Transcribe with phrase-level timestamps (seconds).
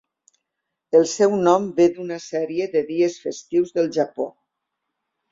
[0.99, 4.27] El seu nom ve d'una sèrie de dies festius del Japó.